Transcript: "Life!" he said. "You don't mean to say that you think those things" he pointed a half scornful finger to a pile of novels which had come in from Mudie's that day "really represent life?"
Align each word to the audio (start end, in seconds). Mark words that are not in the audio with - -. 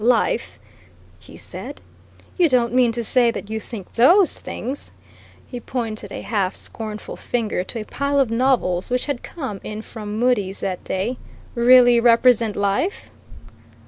"Life!" 0.03 0.57
he 1.19 1.37
said. 1.37 1.79
"You 2.35 2.49
don't 2.49 2.73
mean 2.73 2.91
to 2.93 3.03
say 3.03 3.29
that 3.29 3.51
you 3.51 3.59
think 3.59 3.93
those 3.93 4.35
things" 4.35 4.89
he 5.45 5.59
pointed 5.59 6.11
a 6.11 6.21
half 6.21 6.55
scornful 6.55 7.15
finger 7.15 7.63
to 7.65 7.81
a 7.81 7.85
pile 7.85 8.19
of 8.19 8.31
novels 8.31 8.89
which 8.89 9.05
had 9.05 9.21
come 9.21 9.61
in 9.63 9.83
from 9.83 10.17
Mudie's 10.19 10.59
that 10.61 10.83
day 10.83 11.19
"really 11.53 11.99
represent 11.99 12.55
life?" 12.55 13.11